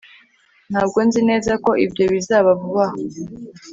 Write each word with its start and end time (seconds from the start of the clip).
Ntabwo 0.71 0.99
nzi 1.07 1.21
neza 1.29 1.51
ko 1.63 1.71
ibyo 1.85 2.05
bizaba 2.13 2.49
vuba 2.61 2.85
aha 2.87 2.97